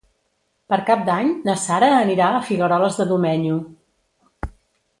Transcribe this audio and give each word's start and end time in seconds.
Per 0.71 0.77
Cap 0.87 1.03
d'Any 1.09 1.29
na 1.49 1.55
Sara 1.65 1.89
anirà 1.97 2.29
a 2.37 2.41
Figueroles 2.49 2.99
de 3.03 3.07
Domenyo. 3.13 3.61